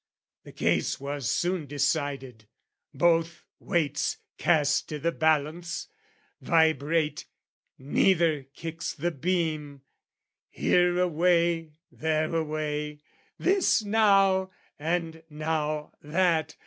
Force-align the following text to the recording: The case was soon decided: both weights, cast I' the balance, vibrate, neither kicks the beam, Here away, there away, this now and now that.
The 0.45 0.51
case 0.51 0.99
was 0.99 1.29
soon 1.29 1.67
decided: 1.67 2.45
both 2.91 3.45
weights, 3.59 4.17
cast 4.39 4.91
I' 4.91 4.97
the 4.97 5.11
balance, 5.11 5.89
vibrate, 6.41 7.27
neither 7.77 8.41
kicks 8.55 8.95
the 8.95 9.11
beam, 9.11 9.83
Here 10.49 10.97
away, 10.97 11.73
there 11.91 12.33
away, 12.33 13.01
this 13.37 13.83
now 13.83 14.49
and 14.79 15.21
now 15.29 15.93
that. 16.01 16.55